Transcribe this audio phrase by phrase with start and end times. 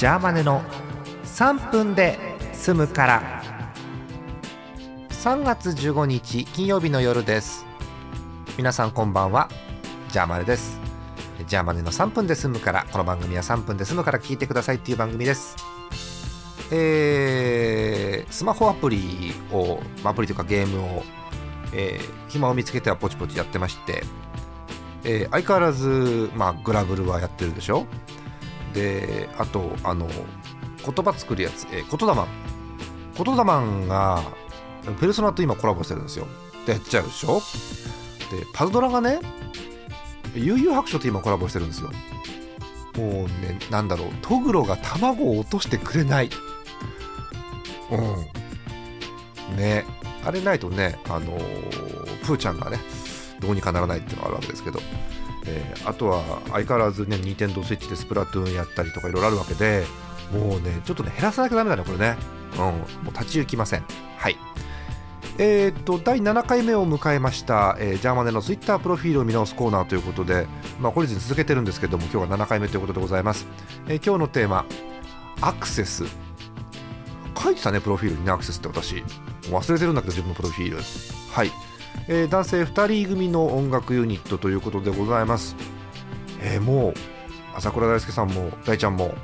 [0.00, 0.62] ジャーマネの
[1.24, 2.18] 3分で
[2.54, 3.42] 済むから。
[5.10, 7.66] 3月15日金曜日の夜です。
[8.56, 9.50] 皆さんこんばんは。
[10.08, 10.80] ジャーマネです。
[11.46, 12.86] ジャーマネの3分で済むから。
[12.90, 15.54] この番組は3分で済むから聞いてくださいっていう番組です。
[16.70, 21.02] えー、スマホアプリをアプリというかゲームを、
[21.74, 24.02] えー、暇を見つけてはポチポチやってまして
[25.04, 27.86] えー、相変わらず、まあ、グラブルはやってるでしょ？
[28.74, 32.14] であとあの言葉作るやつ、えー、言霊。
[33.16, 34.22] 言霊が
[35.00, 36.26] ペルソナと今コラボしてるんですよ。
[36.66, 37.40] でやっちゃうでしょ？
[38.30, 39.20] でパズドラがね
[40.34, 41.90] 悠々白書と今コラボしてるんですよ。
[42.96, 44.08] もうねなんだろう。
[44.22, 46.30] トグロが卵を落としてくれない。
[47.90, 49.56] うん。
[49.56, 49.84] ね。
[50.24, 52.78] あれないとねあのー、プーちゃんがね
[53.40, 54.80] どうにかならないっていうのがあるわけですけど、
[55.46, 59.84] えー、あとは相変わらずね、ニンテンドースイッチでスプラトゥーンやったりとかいろいろあるわけで、
[60.32, 62.16] もうね、ちょっとね、減らさなきゃだめだね、これね。
[62.54, 62.72] うん、も
[63.06, 63.84] う立ち行きません。
[64.16, 64.36] はい。
[65.42, 70.46] えー、っと第7回目を迎えました、えー、ジャーマネのツイッタープロフィールを見直すコーナーということで、
[70.78, 73.46] まあ、これに続けてるんですけども今日は7回目ということでございます、
[73.88, 74.66] えー、今日のテーマ
[75.40, 76.04] アクセス
[77.42, 78.96] 書いてたねプロフィールにねアクセスって私
[79.44, 81.50] 忘れてるんだけど自分のプロフィールはい
[82.08, 85.56] えー、男性2人組の音楽ユニットということでございます、
[86.40, 86.94] えー、もう
[87.54, 89.14] 朝倉大輔さんも大ちゃんも、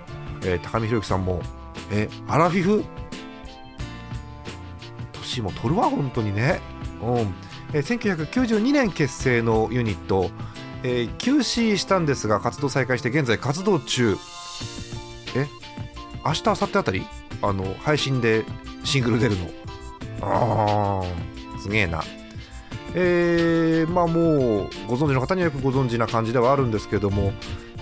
[0.42, 1.42] えー、高見宏之さんも
[1.91, 2.84] えアラフィフ？
[5.12, 6.61] 年も取るわ本当にね、
[7.03, 7.34] うん。
[7.72, 10.31] えー、1992年結成のユニット、
[10.83, 14.17] えー、休止したんですが活動再開して現在活動中。
[15.37, 15.47] え？
[16.25, 17.06] 明日明後日あたり？
[17.42, 18.44] あの配信で
[18.83, 19.47] シングル出るの。
[20.22, 22.03] あーすげえな。
[22.99, 27.33] えー、まあもうご存知の方にはよくご存知な感じではあるんですけども、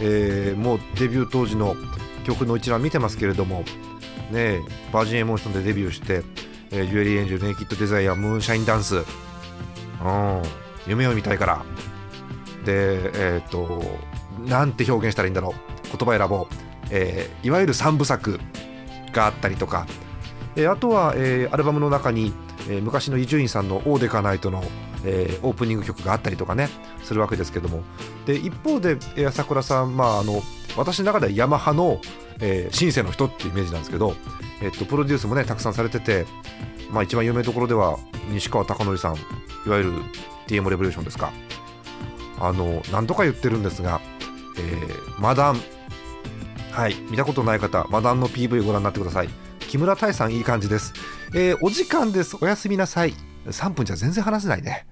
[0.01, 1.77] えー、もうデビュー当時の
[2.25, 3.63] 曲の一覧見てますけれども、
[4.33, 4.59] ね、
[4.93, 6.25] バージンエモーションでデビューして、
[6.73, 9.05] えー、ジュエリーエンジェル、ネイキッドデザイア、ムーンシャインダンス、うん、
[10.89, 11.65] 夢を見たいから、
[12.65, 13.83] で、えっ、ー、と、
[14.49, 16.55] なんて表現したらいいんだろう、言葉選ぼう、
[16.91, 18.41] えー、いわゆる3部作
[19.13, 19.87] があったりとか、
[20.57, 22.33] えー、あとは、えー、アルバムの中に、
[22.69, 24.63] えー、昔の伊集院さんの「オーデカナイト」の
[25.05, 26.69] えー、オープニング曲があったりとかね
[27.03, 27.83] するわけですけども。
[28.27, 30.43] で一方で朝倉さん、まあ、あの
[30.77, 32.01] 私の中ではヤマハの、
[32.41, 34.17] えー、シンセの人っていうイメージなんですけど、
[34.63, 36.27] えっと、プロデュースもねたくさんされてて、
[36.91, 37.99] まあ、一番有名どころでは
[38.31, 39.93] 西川貴教さんいわゆる
[40.47, 41.33] TM レボリューションですか。
[42.41, 44.01] あの何とか言ってるんですが、
[44.59, 45.61] えー、マダン。
[46.73, 49.29] はい見たことない方マダンの PV ご覧になってください。
[49.75, 50.93] 木村多江さんいい感じです、
[51.35, 52.37] えー、お時間です。
[52.41, 53.15] おやすみなさい。
[53.47, 54.87] 3分じゃ全然話せないね。